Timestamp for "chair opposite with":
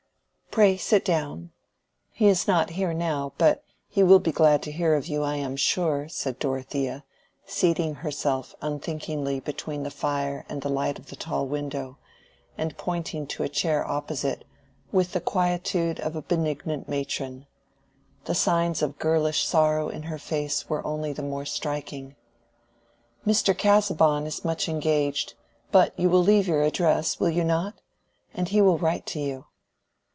13.47-15.13